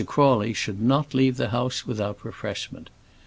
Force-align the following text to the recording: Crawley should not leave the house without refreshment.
Crawley 0.07 0.51
should 0.51 0.81
not 0.81 1.13
leave 1.13 1.37
the 1.37 1.49
house 1.49 1.85
without 1.85 2.25
refreshment. 2.25 2.89